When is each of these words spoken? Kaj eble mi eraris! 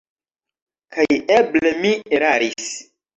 Kaj 0.95 1.05
eble 1.35 1.73
mi 1.83 1.91
eraris! 2.21 2.71